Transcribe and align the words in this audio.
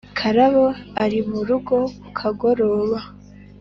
Karabo 0.19 0.65
ari 1.03 1.19
mu 1.29 1.39
rugo 1.47 1.77
ku 2.03 2.09
kagoroba. 2.17 2.99